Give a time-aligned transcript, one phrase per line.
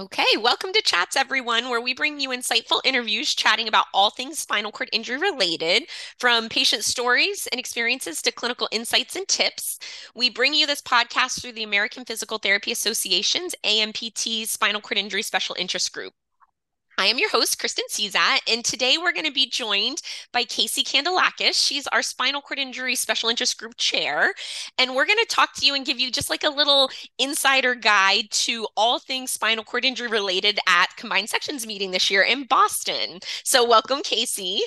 [0.00, 4.38] Okay, welcome to Chats, everyone, where we bring you insightful interviews chatting about all things
[4.38, 9.78] spinal cord injury related, from patient stories and experiences to clinical insights and tips.
[10.14, 15.20] We bring you this podcast through the American Physical Therapy Association's ANPT Spinal Cord Injury
[15.22, 16.14] Special Interest Group.
[17.00, 20.02] I am your host, Kristen Cezat, and today we're going to be joined
[20.34, 21.54] by Casey Kandilakis.
[21.54, 24.34] She's our spinal cord injury special interest group chair,
[24.76, 27.74] and we're going to talk to you and give you just like a little insider
[27.74, 32.44] guide to all things spinal cord injury related at Combined Sections meeting this year in
[32.44, 33.20] Boston.
[33.44, 34.60] So, welcome, Casey.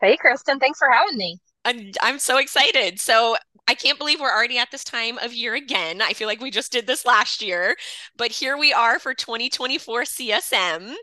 [0.00, 0.58] Hey, Kristen.
[0.58, 1.38] Thanks for having me.
[1.66, 2.98] I'm, I'm so excited.
[2.98, 3.36] So,
[3.68, 6.02] I can't believe we're already at this time of year again.
[6.02, 7.76] I feel like we just did this last year,
[8.16, 10.94] but here we are for 2024 CSM.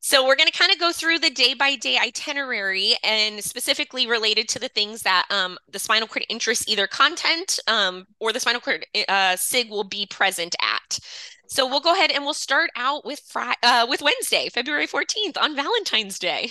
[0.00, 4.06] So we're going to kind of go through the day by day itinerary and specifically
[4.06, 8.38] related to the things that um, the spinal cord interest, either content um, or the
[8.38, 10.98] spinal cord uh, SIG will be present at.
[11.46, 15.38] So we'll go ahead and we'll start out with Friday, uh, with Wednesday, February 14th
[15.40, 16.50] on Valentine's Day.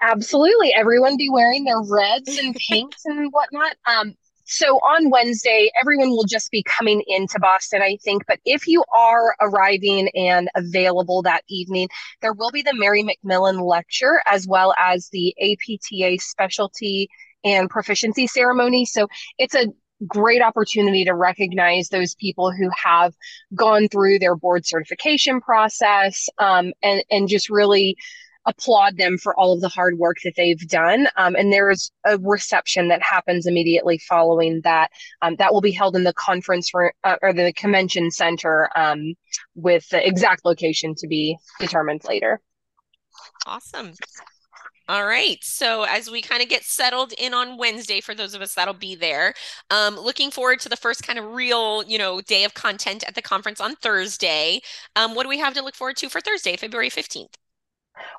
[0.00, 0.72] Absolutely.
[0.72, 3.76] Everyone be wearing their reds and pinks and whatnot.
[3.86, 4.14] Um,
[4.50, 8.24] so on Wednesday, everyone will just be coming into Boston, I think.
[8.26, 11.88] But if you are arriving and available that evening,
[12.20, 17.08] there will be the Mary McMillan lecture as well as the APTA specialty
[17.44, 18.84] and proficiency ceremony.
[18.86, 19.06] So
[19.38, 19.68] it's a
[20.04, 23.14] great opportunity to recognize those people who have
[23.54, 27.96] gone through their board certification process um, and, and just really
[28.46, 31.08] applaud them for all of the hard work that they've done.
[31.16, 34.90] Um, and there is a reception that happens immediately following that.
[35.22, 36.70] Um, that will be held in the conference
[37.04, 39.14] uh, or the convention center um,
[39.54, 42.40] with the exact location to be determined later.
[43.46, 43.92] Awesome.
[44.88, 45.38] All right.
[45.42, 48.74] So as we kind of get settled in on Wednesday, for those of us that'll
[48.74, 49.34] be there,
[49.70, 53.14] um, looking forward to the first kind of real, you know, day of content at
[53.14, 54.60] the conference on Thursday.
[54.96, 57.34] Um, what do we have to look forward to for Thursday, February 15th?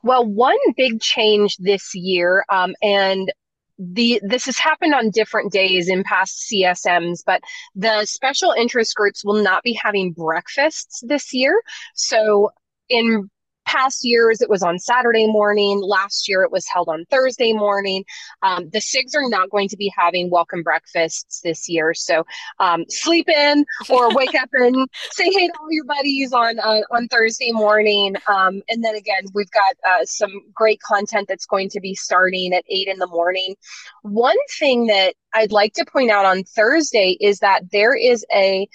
[0.03, 3.31] Well, one big change this year, um, and
[3.79, 7.41] the this has happened on different days in past CSMs, but
[7.75, 11.59] the special interest groups will not be having breakfasts this year.
[11.95, 12.51] So
[12.89, 13.29] in
[13.71, 15.81] past years it was on Saturday morning.
[15.81, 18.03] Last year it was held on Thursday morning.
[18.41, 21.93] Um, the SIGs are not going to be having welcome breakfasts this year.
[21.93, 22.25] So
[22.59, 24.75] um, sleep in or wake up and
[25.11, 28.15] say hey to all your buddies on uh, on Thursday morning.
[28.27, 32.53] Um, and then again, we've got uh, some great content that's going to be starting
[32.53, 33.55] at eight in the morning.
[34.01, 38.67] One thing that I'd like to point out on Thursday is that there is a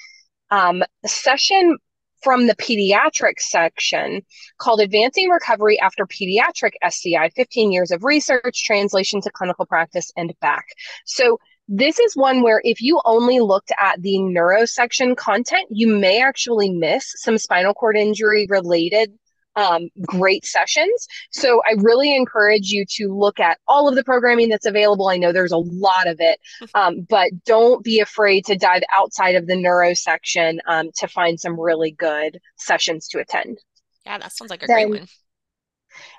[0.50, 1.76] um, session
[2.22, 4.22] from the pediatric section
[4.58, 10.32] called Advancing Recovery After Pediatric SCI 15 Years of Research, Translation to Clinical Practice, and
[10.40, 10.66] Back.
[11.04, 11.38] So,
[11.68, 16.22] this is one where if you only looked at the neuro section content, you may
[16.22, 19.12] actually miss some spinal cord injury related
[19.56, 21.06] um, great sessions.
[21.30, 25.08] So I really encourage you to look at all of the programming that's available.
[25.08, 26.38] I know there's a lot of it,
[26.74, 31.40] um, but don't be afraid to dive outside of the neuro section um, to find
[31.40, 33.58] some really good sessions to attend.
[34.04, 35.08] Yeah, that sounds like a then, great one.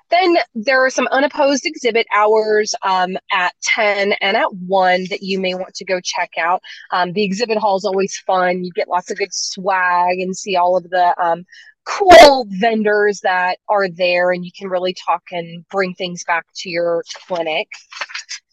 [0.10, 5.40] Then there are some unopposed exhibit hours um, at 10 and at 1 that you
[5.40, 6.62] may want to go check out.
[6.92, 8.64] Um, the exhibit hall is always fun.
[8.64, 11.46] You get lots of good swag and see all of the um,
[11.88, 16.70] cool vendors that are there and you can really talk and bring things back to
[16.70, 17.68] your clinic.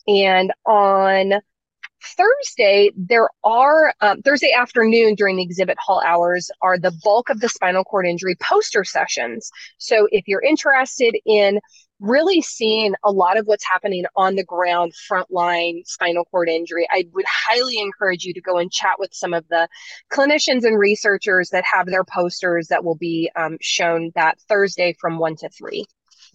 [0.06, 1.34] And on
[2.05, 7.41] Thursday, there are um, Thursday afternoon during the exhibit hall hours are the bulk of
[7.41, 9.51] the spinal cord injury poster sessions.
[9.79, 11.61] So if you're interested in
[12.01, 16.87] really seeing a lot of what's happening on the ground, frontline spinal cord injury.
[16.91, 19.69] I would highly encourage you to go and chat with some of the
[20.13, 25.19] clinicians and researchers that have their posters that will be um, shown that Thursday from
[25.19, 25.87] one to three.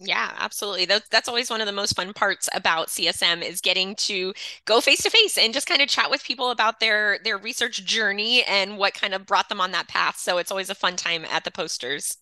[0.02, 0.86] Yeah, absolutely.
[0.86, 4.32] That's that's always one of the most fun parts about CSM is getting to
[4.64, 7.84] go face to face and just kind of chat with people about their their research
[7.84, 10.18] journey and what kind of brought them on that path.
[10.18, 12.16] So it's always a fun time at the posters.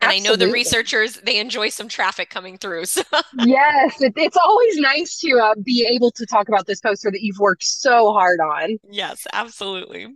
[0.00, 0.30] And Absolutely.
[0.30, 2.84] I know the researchers, they enjoy some traffic coming through.
[2.98, 3.02] So.
[3.38, 7.20] yes, it, it's always nice to uh, be able to talk about this poster that
[7.20, 8.78] you've worked so hard on.
[8.88, 10.06] Yes, absolutely.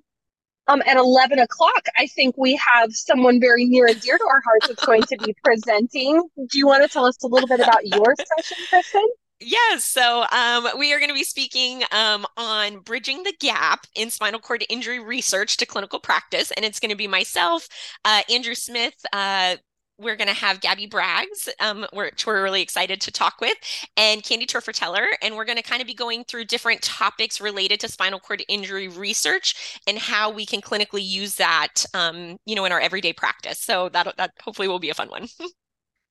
[0.68, 4.40] Um, at 11 o'clock, I think we have someone very near and dear to our
[4.44, 6.22] hearts that's going to be presenting.
[6.36, 9.08] Do you want to tell us a little bit about your session, Kristen?
[9.44, 9.84] Yes.
[9.84, 14.38] So um, we are going to be speaking um, on bridging the gap in spinal
[14.38, 16.52] cord injury research to clinical practice.
[16.52, 17.66] And it's going to be myself,
[18.04, 19.56] uh, Andrew Smith, uh,
[20.02, 23.54] we're going to have Gabby Braggs, um, which we're really excited to talk with,
[23.96, 25.06] and Candy Tefertiller.
[25.22, 28.42] And we're going to kind of be going through different topics related to spinal cord
[28.48, 33.12] injury research and how we can clinically use that, um, you know, in our everyday
[33.12, 33.58] practice.
[33.58, 35.28] So that, that hopefully will be a fun one.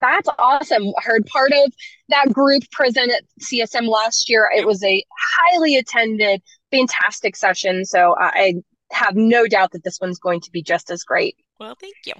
[0.02, 0.88] That's awesome.
[0.88, 1.72] I heard part of
[2.10, 4.50] that group present at CSM last year.
[4.56, 5.04] It was a
[5.38, 6.42] highly attended,
[6.72, 7.86] fantastic session.
[7.86, 8.56] So I
[8.92, 11.36] have no doubt that this one's going to be just as great.
[11.60, 12.14] Well, thank you.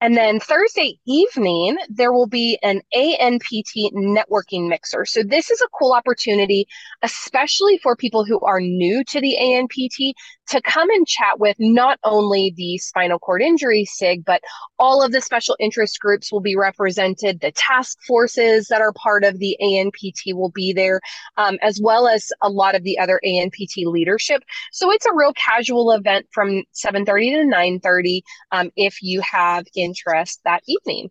[0.00, 5.04] And then Thursday evening, there will be an ANPT networking mixer.
[5.04, 6.66] So this is a cool opportunity,
[7.02, 10.14] especially for people who are new to the ANPT,
[10.48, 14.40] to come and chat with not only the spinal cord injury SIG, but
[14.78, 17.40] all of the special interest groups will be represented.
[17.40, 21.00] The task forces that are part of the ANPT will be there,
[21.36, 24.42] um, as well as a lot of the other ANPT leadership.
[24.72, 27.56] So it's a real casual event from 7.30 to
[27.88, 31.10] 9.30 um, if you have in interest that evening.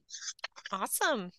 [0.72, 1.32] Awesome.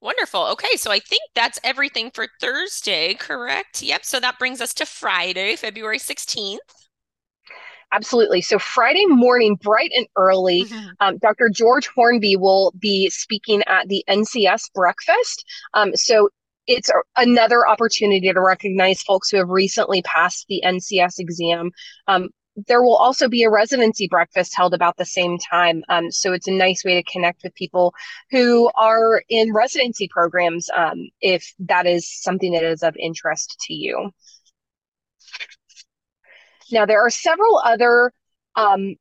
[0.00, 0.46] Wonderful.
[0.52, 3.82] Okay, so I think that's everything for Thursday, correct?
[3.82, 4.04] Yep.
[4.04, 6.58] So that brings us to Friday, February 16th.
[7.92, 8.40] Absolutely.
[8.40, 10.88] So Friday morning, bright and early, mm-hmm.
[11.00, 11.50] um, Dr.
[11.52, 15.44] George Hornby will be speaking at the NCS breakfast.
[15.74, 16.30] Um, so
[16.66, 21.72] it's a, another opportunity to recognize folks who have recently passed the NCS exam.
[22.06, 22.28] Um,
[22.66, 25.82] there will also be a residency breakfast held about the same time.
[25.88, 27.94] Um, so it's a nice way to connect with people
[28.30, 33.74] who are in residency programs um, if that is something that is of interest to
[33.74, 34.10] you.
[36.72, 38.12] Now, there are several other
[38.56, 38.96] um,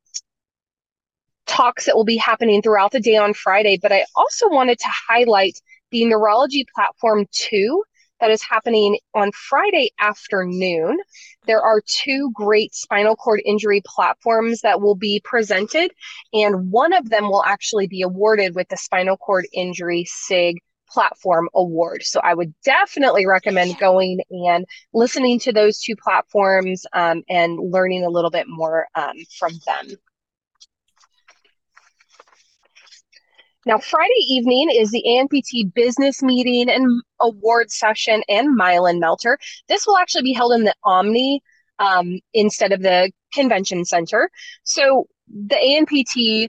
[1.45, 4.87] talks that will be happening throughout the day on Friday, but I also wanted to
[5.07, 5.59] highlight
[5.91, 7.83] the Neurology Platform 2
[8.19, 10.99] that is happening on Friday afternoon.
[11.45, 15.91] There are two great spinal cord injury platforms that will be presented,
[16.33, 20.57] and one of them will actually be awarded with the Spinal Cord Injury SIG
[20.89, 22.03] platform award.
[22.03, 28.03] So I would definitely recommend going and listening to those two platforms um, and learning
[28.03, 29.97] a little bit more um, from them.
[33.65, 39.37] Now, Friday evening is the ANPT business meeting and award session and Myelin Melter.
[39.67, 41.41] This will actually be held in the Omni
[41.77, 44.29] um, instead of the convention center.
[44.63, 46.47] So the ANPT,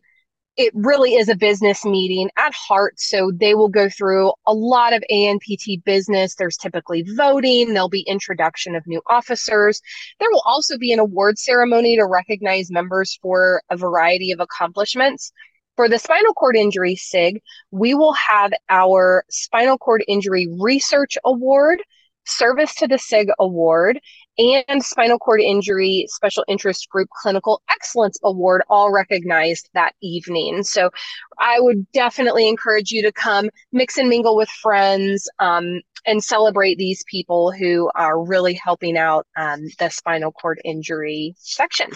[0.56, 2.94] it really is a business meeting at heart.
[2.98, 6.36] So they will go through a lot of ANPT business.
[6.36, 9.80] There's typically voting, there'll be introduction of new officers.
[10.20, 15.32] There will also be an award ceremony to recognize members for a variety of accomplishments.
[15.76, 17.40] For the spinal cord injury SIG,
[17.70, 21.82] we will have our Spinal Cord Injury Research Award,
[22.26, 23.98] Service to the SIG Award,
[24.38, 30.62] and Spinal Cord Injury Special Interest Group Clinical Excellence Award all recognized that evening.
[30.62, 30.90] So
[31.38, 36.78] I would definitely encourage you to come mix and mingle with friends um, and celebrate
[36.78, 41.90] these people who are really helping out um, the spinal cord injury section.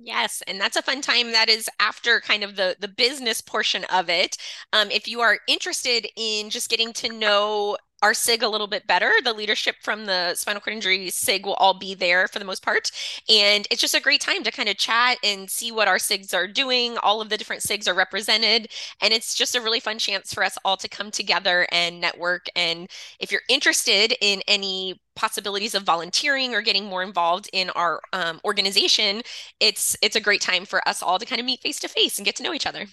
[0.00, 1.32] Yes, and that's a fun time.
[1.32, 4.36] That is after kind of the the business portion of it.
[4.72, 8.86] Um, if you are interested in just getting to know our SIG a little bit
[8.86, 9.12] better.
[9.24, 12.62] The leadership from the spinal cord injury SIG will all be there for the most
[12.62, 12.90] part.
[13.28, 16.34] And it's just a great time to kind of chat and see what our SIGs
[16.34, 16.96] are doing.
[16.98, 18.68] All of the different SIGs are represented.
[19.00, 22.46] And it's just a really fun chance for us all to come together and network.
[22.54, 28.00] And if you're interested in any possibilities of volunteering or getting more involved in our
[28.12, 29.22] um, organization,
[29.58, 32.18] it's it's a great time for us all to kind of meet face to face
[32.18, 32.86] and get to know each other.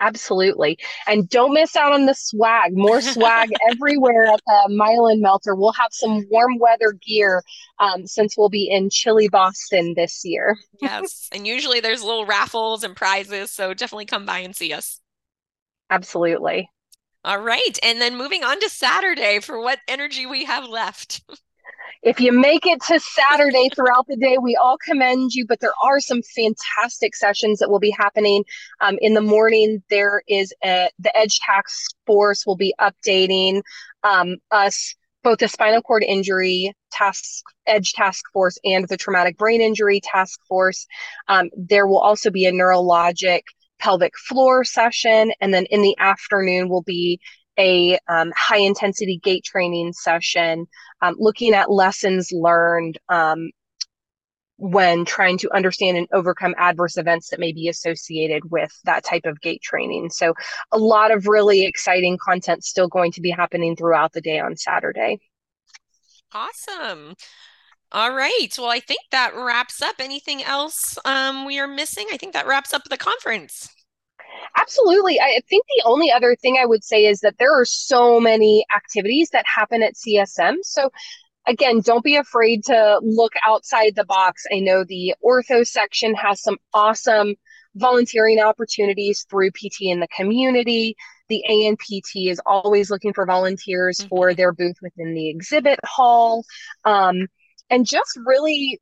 [0.00, 0.78] Absolutely.
[1.06, 2.76] And don't miss out on the swag.
[2.76, 5.54] More swag everywhere at the Myelin Melter.
[5.54, 7.42] We'll have some warm weather gear
[7.78, 10.56] um, since we'll be in chilly Boston this year.
[10.82, 11.28] yes.
[11.32, 13.50] And usually there's little raffles and prizes.
[13.50, 15.00] So definitely come by and see us.
[15.88, 16.68] Absolutely.
[17.24, 17.78] All right.
[17.82, 21.22] And then moving on to Saturday for what energy we have left.
[22.02, 25.46] if you make it to Saturday throughout the day, we all commend you.
[25.46, 28.44] But there are some fantastic sessions that will be happening
[28.80, 29.82] um, in the morning.
[29.90, 33.62] There is a, the Edge Task Force will be updating
[34.04, 34.94] um, us
[35.26, 40.38] both the spinal cord injury task edge task force and the traumatic brain injury task
[40.48, 40.86] force
[41.26, 43.40] um, there will also be a neurologic
[43.80, 47.18] pelvic floor session and then in the afternoon will be
[47.58, 50.66] a um, high intensity gait training session,
[51.02, 53.50] um, looking at lessons learned um,
[54.58, 59.26] when trying to understand and overcome adverse events that may be associated with that type
[59.26, 60.08] of gait training.
[60.10, 60.34] So,
[60.72, 64.56] a lot of really exciting content still going to be happening throughout the day on
[64.56, 65.18] Saturday.
[66.32, 67.14] Awesome.
[67.92, 68.48] All right.
[68.58, 69.96] Well, I think that wraps up.
[70.00, 72.06] Anything else um, we are missing?
[72.12, 73.68] I think that wraps up the conference.
[74.56, 75.20] Absolutely.
[75.20, 78.64] I think the only other thing I would say is that there are so many
[78.74, 80.56] activities that happen at CSM.
[80.62, 80.90] So,
[81.46, 84.44] again, don't be afraid to look outside the box.
[84.52, 87.34] I know the ortho section has some awesome
[87.76, 90.96] volunteering opportunities through PT in the community.
[91.28, 94.08] The ANPT is always looking for volunteers mm-hmm.
[94.08, 96.44] for their booth within the exhibit hall.
[96.84, 97.26] Um,
[97.68, 98.80] and just really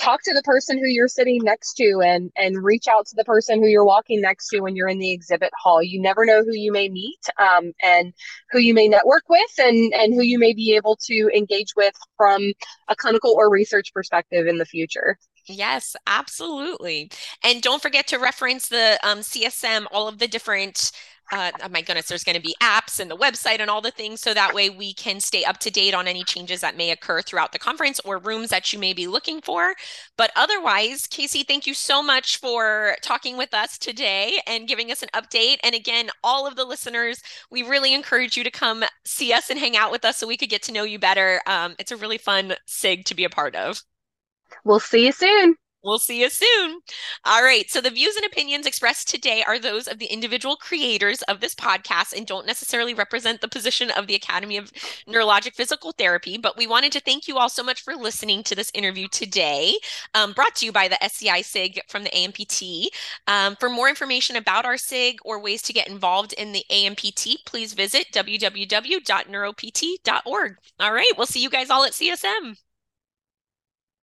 [0.00, 3.24] talk to the person who you're sitting next to and and reach out to the
[3.24, 6.42] person who you're walking next to when you're in the exhibit hall you never know
[6.42, 8.14] who you may meet um, and
[8.50, 11.94] who you may network with and and who you may be able to engage with
[12.16, 12.52] from
[12.88, 17.10] a clinical or research perspective in the future Yes, absolutely.
[17.42, 20.92] And don't forget to reference the um, CSM, all of the different
[21.32, 23.90] uh, oh my goodness, there's going to be apps and the website and all the
[23.90, 24.20] things.
[24.20, 27.22] So that way we can stay up to date on any changes that may occur
[27.22, 29.74] throughout the conference or rooms that you may be looking for.
[30.16, 35.02] But otherwise, Casey, thank you so much for talking with us today and giving us
[35.02, 35.58] an update.
[35.62, 39.58] And again, all of the listeners, we really encourage you to come see us and
[39.58, 41.40] hang out with us so we could get to know you better.
[41.46, 43.82] Um, it's a really fun SIG to be a part of.
[44.64, 45.56] We'll see you soon.
[45.82, 46.80] We'll see you soon.
[47.24, 47.70] All right.
[47.70, 51.54] So, the views and opinions expressed today are those of the individual creators of this
[51.54, 54.70] podcast and don't necessarily represent the position of the Academy of
[55.08, 56.36] Neurologic Physical Therapy.
[56.36, 59.72] But we wanted to thank you all so much for listening to this interview today,
[60.14, 62.88] um, brought to you by the SCI SIG from the ANPT.
[63.26, 67.46] Um, for more information about our SIG or ways to get involved in the ANPT,
[67.46, 70.56] please visit www.neuropt.org.
[70.78, 71.12] All right.
[71.16, 72.56] We'll see you guys all at CSM.